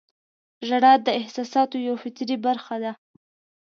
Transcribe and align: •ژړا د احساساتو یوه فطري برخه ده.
•ژړا 0.67 0.93
د 1.05 1.07
احساساتو 1.19 1.75
یوه 1.87 1.97
فطري 2.03 2.35
برخه 2.45 2.75
ده. 2.83 2.91